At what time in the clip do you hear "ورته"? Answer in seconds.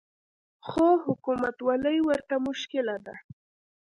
2.07-2.35